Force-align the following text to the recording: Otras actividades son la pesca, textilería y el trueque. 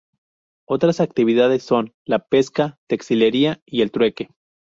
Otras 0.67 0.99
actividades 0.99 1.61
son 1.61 1.93
la 2.05 2.25
pesca, 2.27 2.79
textilería 2.87 3.61
y 3.67 3.83
el 3.83 3.91
trueque. 3.91 4.29